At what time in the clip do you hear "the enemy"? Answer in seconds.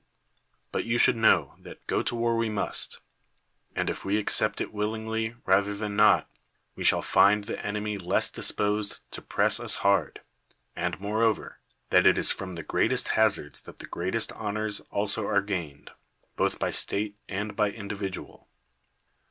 7.43-7.99